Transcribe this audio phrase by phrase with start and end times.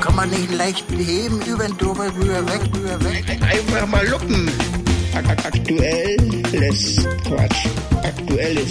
[0.00, 3.24] Kann man nicht leicht heben, über den drüber, rüber, weg, rüber, weg.
[3.42, 4.48] Einfach mal luppen.
[5.14, 7.66] Ak- Aktuelles Quatsch.
[8.02, 8.68] Aktuelles.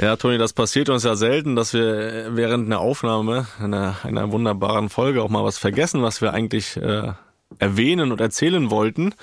[0.00, 4.90] Ja, Toni, das passiert uns ja selten, dass wir während einer Aufnahme, einer, einer wunderbaren
[4.90, 7.12] Folge auch mal was vergessen, was wir eigentlich äh,
[7.58, 9.14] erwähnen und erzählen wollten.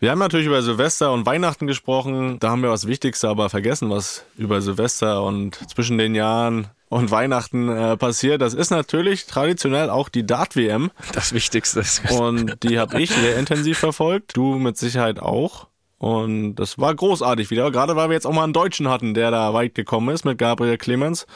[0.00, 3.90] Wir haben natürlich über Silvester und Weihnachten gesprochen, da haben wir das Wichtigste aber vergessen,
[3.90, 8.40] was über Silvester und zwischen den Jahren und Weihnachten äh, passiert.
[8.40, 12.10] Das ist natürlich traditionell auch die Dart-WM Das Wichtigste ist.
[12.10, 15.68] und die habe ich sehr intensiv verfolgt, du mit Sicherheit auch.
[16.04, 19.30] Und das war großartig wieder, gerade weil wir jetzt auch mal einen Deutschen hatten, der
[19.30, 21.26] da weit gekommen ist mit Gabriel Clemens.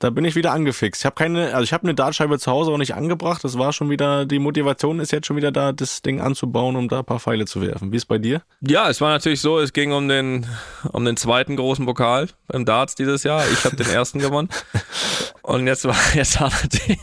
[0.00, 1.00] Da bin ich wieder angefixt.
[1.00, 3.42] Ich habe keine, also ich habe eine Dartscheibe zu Hause auch nicht angebracht.
[3.42, 6.90] Das war schon wieder, die Motivation ist jetzt schon wieder da, das Ding anzubauen, um
[6.90, 7.90] da ein paar Pfeile zu werfen.
[7.90, 8.42] Wie ist bei dir?
[8.60, 10.46] Ja, es war natürlich so, es ging um den,
[10.92, 13.42] um den zweiten großen Pokal im Darts dieses Jahr.
[13.50, 14.50] Ich habe den ersten gewonnen.
[15.42, 16.98] Und jetzt war, jetzt war natürlich,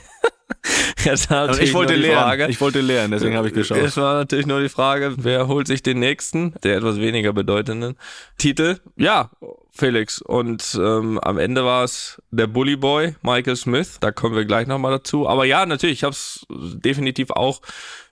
[1.03, 1.29] jetzt
[1.61, 2.23] ich wollte lernen.
[2.23, 3.77] Frage, Ich wollte lernen, deswegen habe ich geschaut.
[3.77, 7.95] Es war natürlich nur die Frage, wer holt sich den nächsten, der etwas weniger bedeutenden
[8.37, 8.77] Titel?
[8.95, 9.29] Ja,
[9.71, 10.21] Felix.
[10.21, 13.97] Und ähm, am Ende war es der Bully Boy, Michael Smith.
[13.99, 15.27] Da kommen wir gleich nochmal dazu.
[15.27, 17.61] Aber ja, natürlich, ich habe es definitiv auch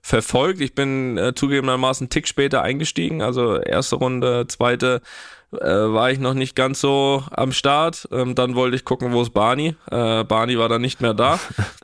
[0.01, 0.61] verfolgt.
[0.61, 3.21] Ich bin äh, zugegebenermaßen einen Tick später eingestiegen.
[3.21, 5.01] Also erste Runde, zweite
[5.51, 8.07] äh, war ich noch nicht ganz so am Start.
[8.11, 9.75] Ähm, dann wollte ich gucken, wo ist Barney.
[9.91, 11.39] Äh, Barney war dann nicht mehr da.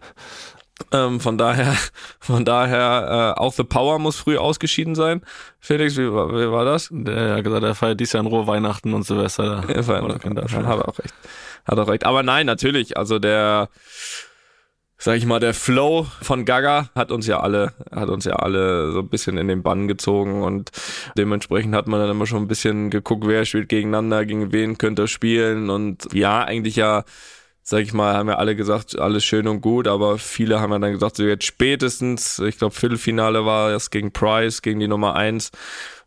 [0.91, 1.75] Ähm, von daher,
[2.19, 5.21] von daher, äh, auch The Power muss früh ausgeschieden sein.
[5.59, 6.89] Felix, wie, war- wie war das?
[6.91, 9.63] Der hat gesagt, er feiert dieses Jahr in Ruhe Weihnachten und Silvester.
[9.67, 11.13] Ja, war- Oder hat er auch recht.
[11.65, 12.05] Hat auch recht.
[12.05, 13.69] Aber nein, natürlich, also der,
[14.97, 18.91] sag ich mal, der Flow von Gaga hat uns ja alle, hat uns ja alle
[18.91, 20.71] so ein bisschen in den Bann gezogen und
[21.17, 25.03] dementsprechend hat man dann immer schon ein bisschen geguckt, wer spielt gegeneinander, gegen wen könnte
[25.03, 27.03] er spielen und ja, eigentlich ja,
[27.63, 30.79] sag ich mal, haben ja alle gesagt, alles schön und gut, aber viele haben ja
[30.79, 35.16] dann gesagt, so jetzt spätestens, ich glaube Viertelfinale war das gegen Price, gegen die Nummer
[35.16, 35.51] eins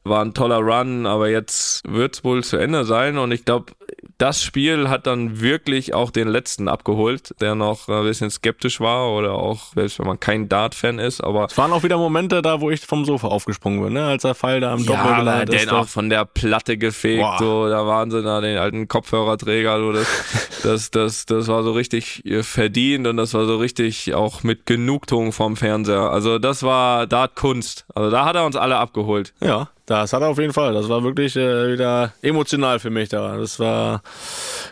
[0.09, 3.73] war ein toller Run, aber jetzt wird's wohl zu Ende sein und ich glaube,
[4.19, 9.13] das Spiel hat dann wirklich auch den letzten abgeholt, der noch ein bisschen skeptisch war
[9.13, 12.61] oder auch, selbst wenn man kein Dart-Fan ist, aber Es waren auch wieder Momente da,
[12.61, 14.05] wo ich vom Sofa aufgesprungen bin, ne?
[14.07, 15.69] als der Pfeil da am ja, aber Doppelgelad den ist.
[15.73, 17.37] auch da- von der Platte gefegt, Boah.
[17.39, 20.07] so, da waren sie da, den alten Kopfhörerträger, so, das,
[20.63, 24.65] das, das, das war so richtig äh, verdient und das war so richtig auch mit
[24.67, 26.11] Genugtuung vom Fernseher.
[26.11, 27.85] Also das war Dart-Kunst.
[27.95, 29.35] Also da hat er uns alle abgeholt.
[29.41, 30.75] Ja, das hat er auf jeden Fall.
[30.75, 33.37] Das war wirklich äh, wieder emotional für mich da.
[33.37, 34.03] Das war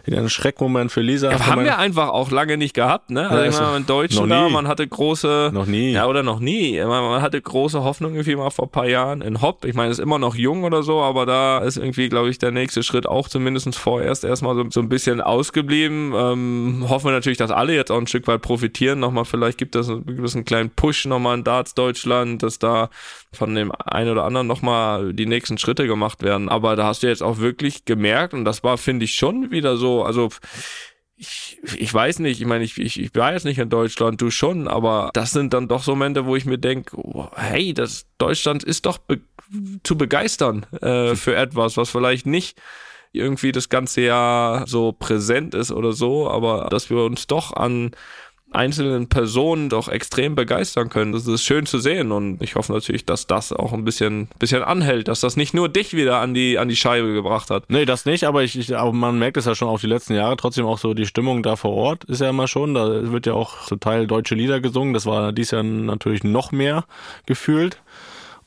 [0.05, 1.31] wieder ein Schreckmoment für Lisa.
[1.31, 3.31] Ja, haben wir einfach auch lange nicht gehabt, ne?
[3.31, 5.93] Also Ja, ich meine, in Deutschen da, man hatte große, Noch nie.
[5.93, 9.41] ja oder noch nie, man, hatte große Hoffnung irgendwie mal vor ein paar Jahren in
[9.41, 9.65] Hopp.
[9.65, 12.51] Ich meine, ist immer noch jung oder so, aber da ist irgendwie, glaube ich, der
[12.51, 16.13] nächste Schritt auch zumindest vorerst erstmal so, so ein bisschen ausgeblieben.
[16.17, 18.99] Ähm, hoffen wir natürlich, dass alle jetzt auch ein Stück weit profitieren.
[18.99, 22.91] Nochmal, vielleicht gibt es, gibt es einen kleinen Push nochmal in Darts Deutschland, dass da
[23.33, 26.49] von dem einen oder anderen nochmal die nächsten Schritte gemacht werden.
[26.49, 29.77] Aber da hast du jetzt auch wirklich gemerkt, und das war, finde ich, schon wieder
[29.77, 30.31] so, also
[31.17, 34.31] ich, ich weiß nicht, ich meine, ich, ich, ich war jetzt nicht in Deutschland, du
[34.31, 38.07] schon, aber das sind dann doch so Momente, wo ich mir denke, oh, hey, das
[38.19, 39.21] Deutschland ist doch be
[39.85, 42.59] zu begeistern äh, für etwas, was vielleicht nicht
[43.13, 47.93] irgendwie das ganze Jahr so präsent ist oder so, aber dass wir uns doch an
[48.55, 51.13] einzelnen Personen doch extrem begeistern können.
[51.13, 54.63] Das ist schön zu sehen und ich hoffe natürlich, dass das auch ein bisschen, bisschen
[54.63, 57.65] anhält, dass das nicht nur dich wieder an die, an die Scheibe gebracht hat.
[57.69, 60.15] Nee, das nicht, aber ich, ich aber man merkt es ja schon auch die letzten
[60.15, 63.27] Jahre, trotzdem auch so die Stimmung da vor Ort ist ja immer schon, da wird
[63.27, 66.85] ja auch zum Teil deutsche Lieder gesungen, das war dies Jahr natürlich noch mehr
[67.27, 67.79] gefühlt.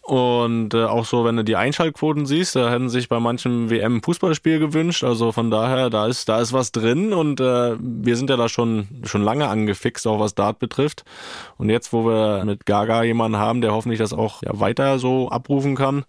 [0.07, 4.01] Und äh, auch so, wenn du die Einschaltquoten siehst, da hätten sich bei manchem WM
[4.01, 5.03] Fußballspiel gewünscht.
[5.03, 8.47] Also von daher, da ist, da ist was drin und äh, wir sind ja da
[8.47, 11.03] schon, schon lange angefixt, auch was Dart betrifft.
[11.57, 15.27] Und jetzt, wo wir mit Gaga jemanden haben, der hoffentlich das auch ja, weiter so
[15.27, 16.05] abrufen kann,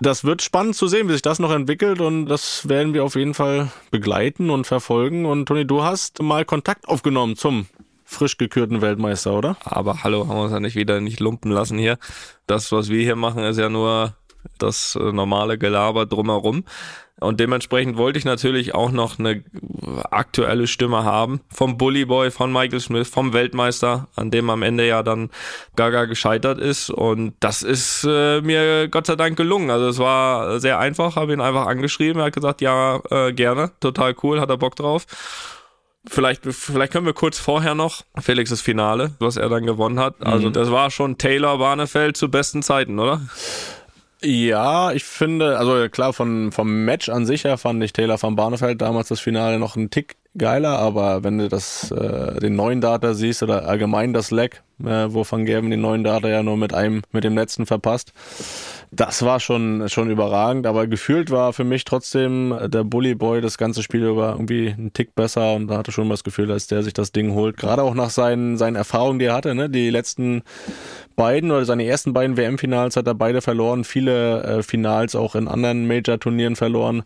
[0.00, 3.16] das wird spannend zu sehen, wie sich das noch entwickelt und das werden wir auf
[3.16, 5.26] jeden Fall begleiten und verfolgen.
[5.26, 7.66] Und Toni, du hast mal Kontakt aufgenommen zum
[8.10, 9.56] frisch gekürten Weltmeister, oder?
[9.64, 11.98] Aber hallo, haben wir uns ja nicht wieder nicht lumpen lassen hier.
[12.46, 14.14] Das, was wir hier machen, ist ja nur
[14.58, 16.64] das äh, normale Gelaber drumherum.
[17.20, 19.44] Und dementsprechend wollte ich natürlich auch noch eine
[20.10, 24.88] aktuelle Stimme haben vom Bully Boy, von Michael Smith, vom Weltmeister, an dem am Ende
[24.88, 25.28] ja dann
[25.76, 26.88] Gaga gescheitert ist.
[26.88, 29.70] Und das ist äh, mir Gott sei Dank gelungen.
[29.70, 33.70] Also es war sehr einfach, habe ihn einfach angeschrieben, er hat gesagt, ja, äh, gerne,
[33.80, 35.06] total cool, hat er Bock drauf.
[36.06, 40.14] Vielleicht, vielleicht können wir kurz vorher noch Felixes Finale, was er dann gewonnen hat.
[40.20, 40.52] Also Mhm.
[40.54, 43.20] das war schon Taylor Barnefeld zu besten Zeiten, oder?
[44.22, 48.36] Ja, ich finde, also klar, von, vom Match an sich her fand ich Taylor van
[48.36, 52.80] Barneveld damals das Finale noch einen Tick geiler, aber wenn du das, äh, den neuen
[52.80, 56.56] Data siehst oder allgemein das Leck, äh, wo Van Gerben den neuen Data ja nur
[56.56, 58.12] mit einem, mit dem letzten verpasst,
[58.92, 63.56] das war schon, schon überragend, aber gefühlt war für mich trotzdem der Bully Boy das
[63.56, 66.82] ganze Spiel über irgendwie einen Tick besser und da hatte schon das Gefühl, dass der
[66.82, 67.56] sich das Ding holt.
[67.56, 69.70] Gerade auch nach seinen, seinen Erfahrungen, die er hatte, ne?
[69.70, 70.42] Die letzten
[71.14, 75.46] beiden oder seine ersten beiden WM-Finals hat er beide verloren, viele äh, Finals auch in
[75.46, 77.02] anderen Major-Turnieren verloren.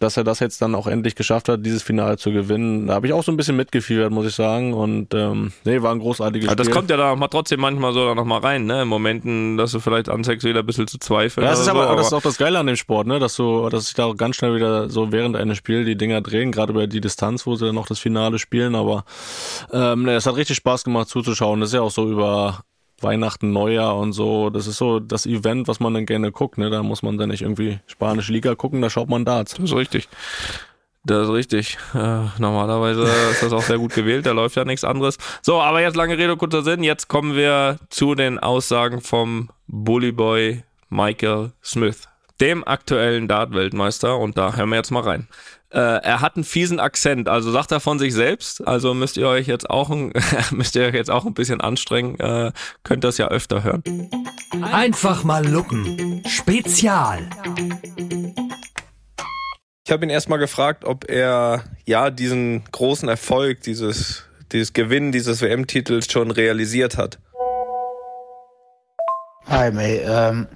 [0.00, 3.06] Dass er das jetzt dann auch endlich geschafft hat, dieses Finale zu gewinnen, da habe
[3.06, 4.74] ich auch so ein bisschen mitgefiebert, muss ich sagen.
[4.74, 6.74] Und ähm, nee, war ein großartiges das Spiel.
[6.74, 8.82] kommt ja da mal trotzdem manchmal so da noch mal rein, ne?
[8.82, 11.44] In Momenten, dass du vielleicht anzeigst, wieder ein bisschen zu zweifeln.
[11.44, 13.18] Ja, das ist aber, so, das ist auch das Geile an dem Sport, ne?
[13.18, 16.20] Dass du, dass sich da auch ganz schnell wieder so während eines Spiels die Dinger
[16.20, 18.74] drehen, gerade über die Distanz, wo sie dann noch das Finale spielen.
[18.74, 19.04] Aber
[19.72, 21.60] ähm, ne, es hat richtig Spaß gemacht zuzuschauen.
[21.60, 22.64] Das ist ja auch so über
[23.02, 24.50] Weihnachten, Neujahr und so.
[24.50, 26.58] Das ist so das Event, was man dann gerne guckt.
[26.58, 26.70] Ne?
[26.70, 29.54] Da muss man dann nicht irgendwie spanische Liga gucken, da schaut man Darts.
[29.54, 30.08] Das ist richtig.
[31.04, 31.78] Das ist richtig.
[31.94, 35.18] Äh, normalerweise ist das auch sehr gut gewählt, da läuft ja nichts anderes.
[35.42, 36.84] So, aber jetzt lange Rede, kurzer Sinn.
[36.84, 42.08] Jetzt kommen wir zu den Aussagen vom Bullyboy Michael Smith,
[42.40, 44.16] dem aktuellen Dart-Weltmeister.
[44.16, 45.26] Und da hören wir jetzt mal rein.
[45.70, 48.66] Äh, er hat einen fiesen Akzent, also sagt er von sich selbst.
[48.66, 50.12] Also müsst ihr euch jetzt auch ein,
[50.50, 52.20] müsst ihr euch jetzt auch ein bisschen anstrengen.
[52.20, 52.52] Äh,
[52.84, 53.82] könnt das ja öfter hören.
[54.70, 56.22] Einfach mal lupen.
[56.28, 57.28] Spezial.
[59.84, 65.42] Ich habe ihn erstmal gefragt, ob er ja diesen großen Erfolg, dieses, dieses Gewinnen dieses
[65.42, 67.18] WM-Titels schon realisiert hat.
[69.48, 70.04] Hi, mate.
[70.04, 70.46] Um,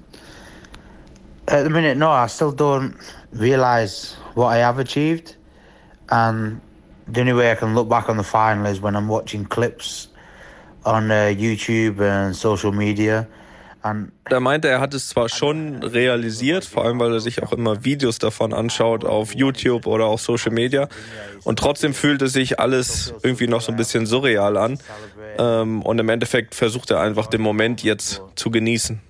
[1.48, 2.94] at the minute, no, I still don't
[3.32, 5.36] realise what I have achieved.
[6.08, 6.60] And
[7.08, 10.06] the only way I can look back on the final is when I'm watching clips
[10.84, 13.26] on uh, YouTube and social media.
[14.28, 17.52] Da meinte er, er hat es zwar schon realisiert, vor allem weil er sich auch
[17.52, 20.88] immer Videos davon anschaut auf YouTube oder auch Social Media.
[21.44, 24.78] Und trotzdem fühlt es sich alles irgendwie noch so ein bisschen surreal an.
[25.38, 29.00] Ähm, und im Endeffekt versucht er einfach den Moment jetzt zu genießen.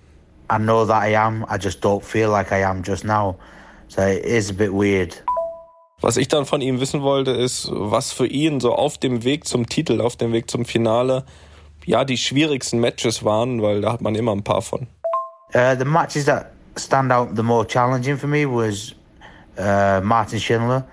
[0.53, 3.37] I know that I am, I just don't feel like I am just now.
[3.89, 5.25] So it is a bit weird.
[6.01, 9.47] Was ich dann von ihm wissen wollte, ist, was für ihn so auf dem Weg
[9.47, 11.25] zum Titel, auf dem Weg zum Finale,
[11.87, 14.89] ja, die schwierigsten Matches waren, weil da hat man immer ein paar von.
[15.55, 18.95] Uh, the matches that stand out the more challenging for me was
[19.59, 20.85] uh, Martin Schindler,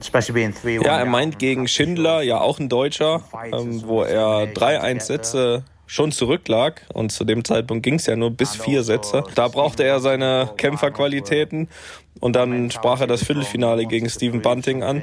[0.00, 0.74] especially being three.
[0.84, 3.22] Ja, er meint gegen Schindler, ja auch ein Deutscher,
[3.52, 8.30] ähm, wo er 3-1 Sätze schon zurücklag und zu dem Zeitpunkt ging es ja nur
[8.30, 9.22] bis vier Sätze.
[9.34, 11.68] Da brauchte er seine Kämpferqualitäten
[12.20, 15.02] und dann sprach er das Viertelfinale gegen Stephen Bunting an,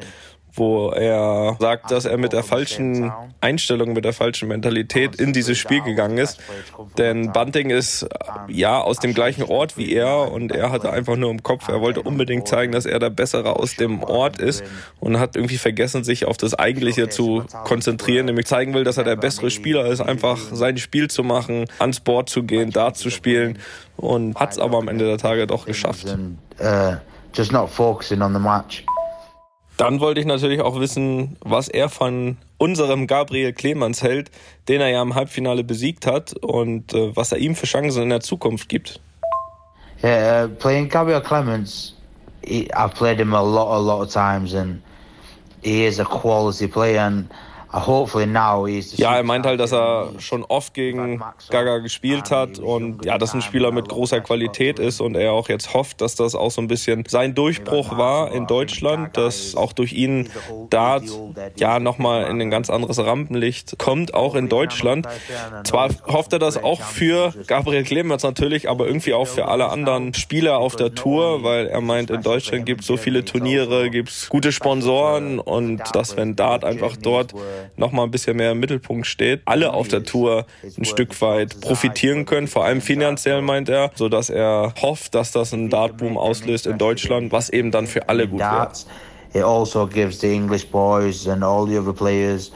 [0.53, 5.57] wo er sagt, dass er mit der falschen Einstellung, mit der falschen Mentalität in dieses
[5.57, 6.39] Spiel gegangen ist.
[6.97, 8.07] Denn Bunting ist
[8.47, 11.81] ja aus dem gleichen Ort wie er und er hatte einfach nur im Kopf, er
[11.81, 14.63] wollte unbedingt zeigen, dass er der Bessere aus dem Ort ist
[14.99, 19.03] und hat irgendwie vergessen, sich auf das Eigentliche zu konzentrieren, nämlich zeigen will, dass er
[19.03, 23.09] der bessere Spieler ist, einfach sein Spiel zu machen, ans Board zu gehen, Dart zu
[23.09, 23.59] spielen
[23.97, 26.17] und hat es aber am Ende der Tage doch geschafft.
[27.33, 28.83] just not focusing on the match.
[29.81, 34.29] Dann wollte ich natürlich auch wissen, was er von unserem Gabriel Clemens hält,
[34.67, 38.09] den er ja im Halbfinale besiegt hat und äh, was er ihm für Chancen in
[38.09, 38.99] der Zukunft gibt.
[40.03, 41.95] Yeah, uh, playing Gabriel Clements,
[42.43, 44.83] he, I've played him a lot, a lot of times, and
[45.63, 46.99] he is a quality player.
[46.99, 47.31] And
[48.97, 53.33] Ja, er meint halt, dass er schon oft gegen Gaga gespielt hat und ja, dass
[53.33, 56.61] ein Spieler mit großer Qualität ist und er auch jetzt hofft, dass das auch so
[56.61, 60.29] ein bisschen sein Durchbruch war in Deutschland, dass auch durch ihn
[60.69, 61.03] Dart
[61.57, 65.07] ja nochmal in ein ganz anderes Rampenlicht kommt, auch in Deutschland.
[65.63, 70.13] Zwar hofft er das auch für Gabriel Clemens natürlich, aber irgendwie auch für alle anderen
[70.13, 74.09] Spieler auf der Tour, weil er meint, in Deutschland gibt es so viele Turniere, gibt
[74.09, 77.33] es gute Sponsoren und dass wenn Dart einfach dort
[77.75, 82.25] nochmal ein bisschen mehr im Mittelpunkt steht, alle auf der Tour ein Stück weit profitieren
[82.25, 86.67] können, vor allem finanziell meint er, so dass er hofft, dass das einen Dartboom auslöst
[86.67, 88.87] in Deutschland, was eben dann für alle gut darts.
[89.33, 92.51] It also gives the English boys and all the other players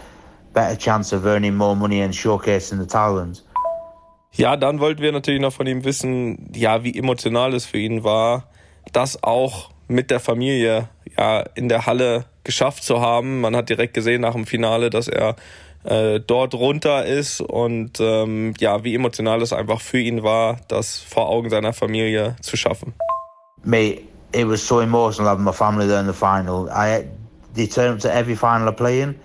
[0.53, 3.43] better chance of earning more money and showcasing the talent.
[4.33, 8.03] Ja, dann wollten wir natürlich noch von ihm wissen, ja, wie emotional es für ihn
[8.03, 8.49] war,
[8.91, 13.41] das auch mit der Familie ja in der Halle geschafft zu haben.
[13.41, 15.35] Man hat direkt gesehen nach dem Finale, dass er
[15.83, 20.99] äh, dort runter ist und ähm, ja, wie emotional es einfach für ihn war, das
[20.99, 22.93] vor Augen seiner Familie zu schaffen.
[23.63, 24.01] Mate,
[24.33, 26.69] it was so emotional having my family there in the final.
[26.69, 27.05] I
[27.53, 29.15] they turned up to every final I play in.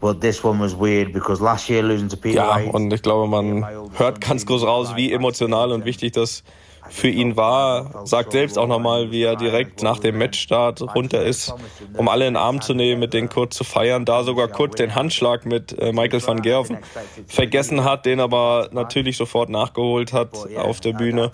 [0.00, 3.28] But this one was weird because last year losing to Peter Ja, und ich glaube,
[3.28, 3.66] man
[3.98, 6.42] hört ganz groß raus, wie emotional und wichtig das
[6.90, 8.06] für ihn war.
[8.06, 11.54] Sagt selbst auch nochmal, wie er direkt nach dem Matchstart runter ist,
[11.96, 14.04] um alle in den Arm zu nehmen, mit denen kurz zu feiern.
[14.04, 16.78] Da sogar kurz den Handschlag mit äh, Michael van Gerven
[17.26, 21.30] vergessen hat, den aber natürlich sofort nachgeholt hat auf der Bühne.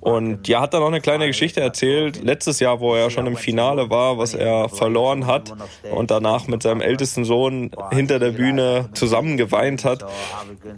[0.00, 2.22] Und ja, hat dann auch eine kleine Geschichte erzählt.
[2.22, 5.54] Letztes Jahr, wo er schon im Finale war, was er verloren hat
[5.90, 10.04] und danach mit seinem ältesten Sohn hinter der Bühne zusammen geweint hat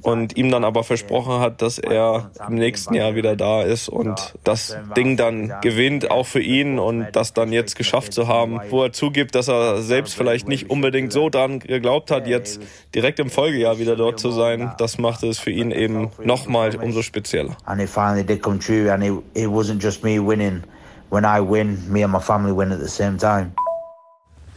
[0.03, 4.18] und ihm dann aber versprochen hat, dass er im nächsten Jahr wieder da ist und
[4.45, 8.83] das Ding dann gewinnt, auch für ihn und das dann jetzt geschafft zu haben, wo
[8.83, 12.61] er zugibt, dass er selbst vielleicht nicht unbedingt so dran geglaubt hat, jetzt
[12.95, 14.73] direkt im Folgejahr wieder dort zu sein.
[14.79, 17.57] Das machte es für ihn eben nochmal umso spezieller.
[17.69, 18.91] and it finally did come true.
[18.91, 20.65] And it, it wasn't just me winning.
[21.11, 23.55] When I win, me and my family win at the same time.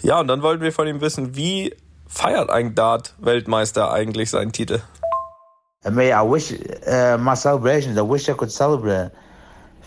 [0.01, 1.75] Ja, und dann wollten wir von ihm wissen, wie
[2.07, 4.81] feiert ein Dart-Weltmeister eigentlich seinen Titel?
[5.83, 7.97] And me, I wish uh, my celebrations.
[7.97, 9.11] I wish I could celebrate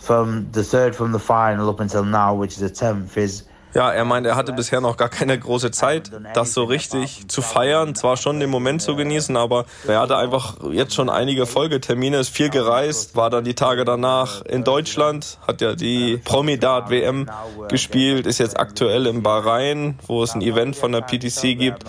[0.04, 3.16] from the third from the final up until now, which is the tenth.
[3.16, 3.44] Is
[3.74, 7.42] Ja, er meint, er hatte bisher noch gar keine große Zeit, das so richtig zu
[7.42, 7.96] feiern.
[7.96, 12.28] Zwar schon den Moment zu genießen, aber er hatte einfach jetzt schon einige Folgetermine, ist
[12.28, 17.28] viel gereist, war dann die Tage danach in Deutschland, hat ja die Promidat WM
[17.68, 21.82] gespielt, ist jetzt aktuell in Bahrain, wo es ein Event von der PTC gibt.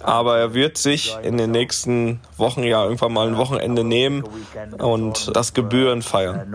[0.00, 4.24] Aber er wird sich in den nächsten Wochen ja irgendwann mal ein Wochenende nehmen
[4.78, 6.52] und das gebührend feiern.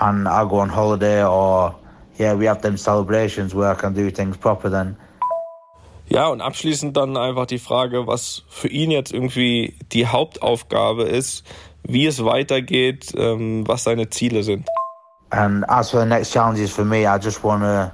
[0.00, 1.76] And I'll go on holiday or
[2.18, 4.68] yeah, we have them celebrations where I can do things proper.
[4.70, 4.96] Then
[6.12, 11.44] Ja, und abschließend dann einfach die Frage, was für ihn jetzt irgendwie die Hauptaufgabe ist,
[11.84, 14.66] wie es weitergeht, ähm, was seine Ziele sind.
[15.30, 17.92] And as for the next challenges for me, I just want to.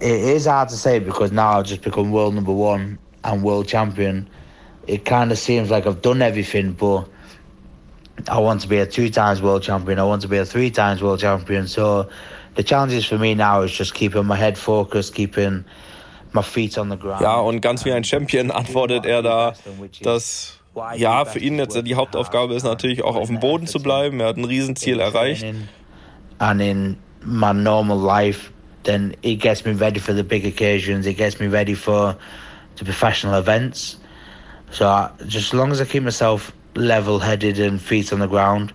[0.00, 3.66] It is hard to say because now I've just become world number one and world
[3.66, 4.28] champion.
[4.86, 7.08] It kind of seems like I've done everything, but
[8.28, 9.98] I want to be a two times world champion.
[9.98, 11.66] I want to be a three times world champion.
[11.66, 12.08] So
[12.54, 15.64] the challenges for me now is just keeping my head focused, keeping
[16.32, 17.22] my feet on the ground.
[17.22, 19.54] Ja, und ganz wie ein Champion antwortet er da,
[20.02, 20.58] dass
[20.96, 24.20] ja, für ihn jetzt die Hauptaufgabe ist natürlich auch auf dem Boden zu bleiben.
[24.20, 25.44] Er hat ein Riesenziel erreicht.
[26.38, 28.52] and in my normal life,
[28.82, 31.06] then it gets me ready for the big occasions.
[31.06, 32.16] It gets me ready for
[32.76, 33.98] the professional events.
[34.70, 38.72] So I, just as long as I keep myself level-headed and feet on the ground,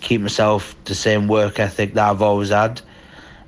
[0.00, 2.80] keep myself the same work ethic that I've always had,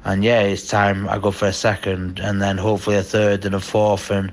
[0.04, 3.54] and yeah, it's time I go for a second, and then hopefully a third and
[3.54, 4.32] a fourth, and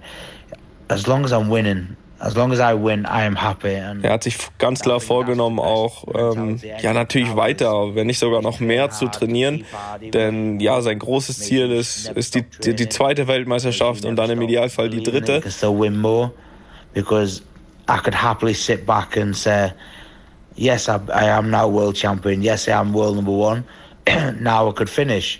[0.89, 3.75] as long as I'm winning, as long as I win, I am happy.
[3.75, 8.41] And Er hat sich ganz klar vorgenommen, auch ähm, ja natürlich weiter, wenn nicht sogar
[8.41, 9.65] noch mehr zu trainieren.
[10.01, 14.41] Denn ja, sein großes Ziel ist, ist die, die, die zweite Weltmeisterschaft und dann im
[14.41, 15.41] Idealfall die dritte.
[17.87, 19.71] I could happily sit back and say,
[20.55, 22.41] yes, I, I am now world champion.
[22.41, 23.65] Yes, I am world number one.
[24.07, 25.39] now I could finish,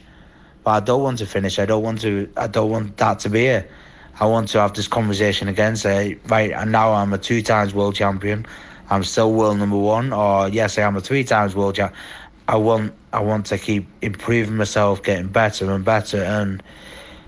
[0.63, 1.57] but I don't want to finish.
[1.59, 2.29] I don't want to.
[2.37, 3.71] I don't want that to be it.
[4.19, 5.75] I want to have this conversation again.
[5.75, 8.45] Say, right, and now I'm a two times world champion.
[8.89, 10.13] I'm still world number one.
[10.13, 11.99] Or yes, I am a three times world champion.
[12.47, 12.93] I want.
[13.11, 16.61] I want to keep improving myself, getting better and better, and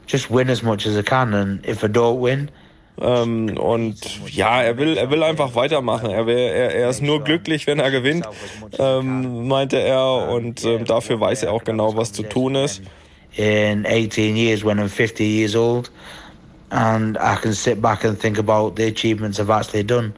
[0.06, 1.34] just win as much as I can.
[1.34, 2.52] And if I don't win,
[3.00, 3.98] Ähm, und
[4.30, 6.10] ja, er will, er will einfach weitermachen.
[6.10, 8.28] Er, will, er, er ist nur glücklich, wenn er gewinnt,
[8.80, 10.30] ähm, meinte er.
[10.30, 12.82] Und ähm, dafür weiß er auch genau, was zu tun ist.
[13.38, 15.90] in 18 years when I'm 50 years old,
[16.72, 20.14] and I can sit back and think about the achievements I've actually done.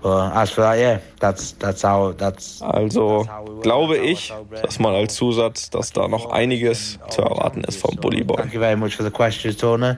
[0.00, 2.60] But as for that, yeah, that's that's how that's.
[2.62, 3.26] Also
[3.62, 8.22] glaube ich, das mal als Zusatz, dass da noch einiges zu erwarten ist vom Bully
[8.22, 8.36] Boy.
[8.36, 9.94] Thank you very much for the questions, Tony,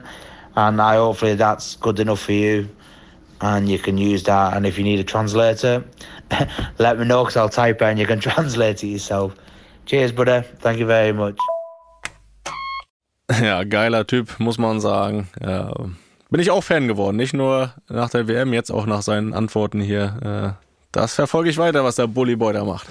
[0.57, 2.67] and I hopefully that's good enough for you,
[3.39, 4.55] and you can use that.
[4.55, 5.83] And if you need a translator,
[6.79, 9.33] let me know because I'll type it and you can translate it yourself.
[9.85, 10.43] Cheers, brother.
[10.59, 11.37] Thank you very much.
[13.41, 15.27] Ja, geiler Typ, muss man sagen.
[15.43, 15.73] Ja,
[16.29, 17.17] bin ich auch Fan geworden.
[17.17, 20.55] Nicht nur nach der WM, jetzt auch nach seinen Antworten hier.
[20.57, 22.87] Äh, Das verfolge ich weiter, was der Bully Boy da macht.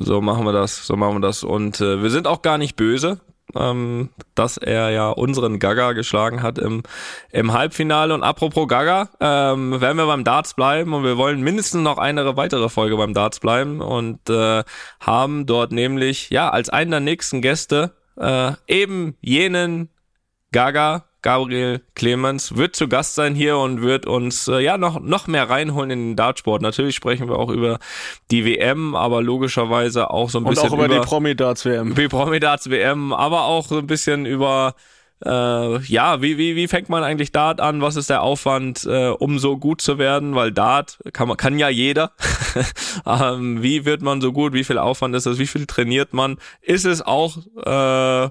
[0.00, 1.44] So machen wir das, so machen wir das.
[1.44, 3.20] Und äh, wir sind auch gar nicht böse,
[3.56, 6.82] ähm, dass er ja unseren Gaga geschlagen hat im,
[7.30, 8.14] im Halbfinale.
[8.14, 12.36] Und apropos Gaga, ähm, werden wir beim Darts bleiben und wir wollen mindestens noch eine
[12.36, 14.64] weitere Folge beim Darts bleiben und äh,
[15.00, 19.88] haben dort nämlich, ja, als einen der nächsten Gäste äh, eben jenen
[20.52, 25.26] Gaga, Gabriel Clemens, wird zu Gast sein hier und wird uns äh, ja noch, noch
[25.26, 26.60] mehr reinholen in den Dartsport.
[26.60, 27.78] Natürlich sprechen wir auch über
[28.30, 31.96] die WM, aber logischerweise auch so ein Und bisschen auch über, die Promi-Darts-WM.
[31.96, 34.74] wie Promi-Darts WM, aber auch so ein bisschen über
[35.24, 37.80] äh, ja, wie, wie, wie fängt man eigentlich Dart an?
[37.80, 40.34] Was ist der Aufwand, äh, um so gut zu werden?
[40.34, 42.12] Weil Dart kann, man, kann ja jeder.
[43.06, 44.52] ähm, wie wird man so gut?
[44.52, 45.38] Wie viel Aufwand ist das?
[45.38, 46.36] Wie viel trainiert man?
[46.60, 47.38] Ist es auch...
[47.64, 48.30] Äh,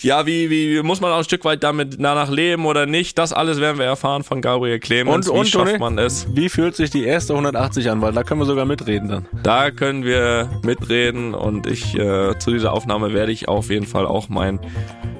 [0.00, 3.18] ja, wie, wie muss man auch ein Stück weit damit danach leben oder nicht?
[3.18, 5.28] Das alles werden wir erfahren von Gabriel Clemens.
[5.28, 6.26] Und, wie und schafft Toni, man es?
[6.30, 8.02] Wie fühlt sich die erste 180 an?
[8.02, 9.26] Weil da können wir sogar mitreden dann.
[9.42, 14.06] Da können wir mitreden und ich äh, zu dieser Aufnahme werde ich auf jeden Fall
[14.06, 14.60] auch mein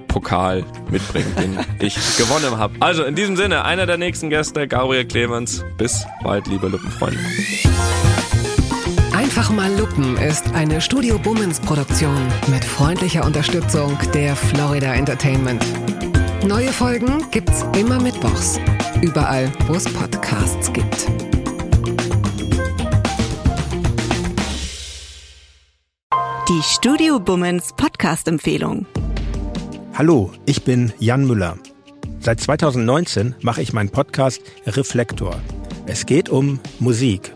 [0.09, 2.75] Pokal mitbringen, den ich gewonnen habe.
[2.81, 5.65] Also in diesem Sinne, einer der nächsten Gäste, Gabriel Clemens.
[5.77, 7.19] Bis bald, liebe Luppenfreunde.
[9.37, 12.17] Einfach mal Lupen ist eine Studio Bummens Produktion
[12.49, 15.63] mit freundlicher Unterstützung der Florida Entertainment.
[16.47, 18.59] Neue Folgen gibt's immer mittwochs.
[19.03, 21.07] Überall, wo es Podcasts gibt.
[26.49, 28.87] Die Studio Bummens Podcast-Empfehlung.
[29.93, 31.59] Hallo, ich bin Jan Müller.
[32.21, 35.39] Seit 2019 mache ich meinen Podcast Reflektor.
[35.85, 37.36] Es geht um Musik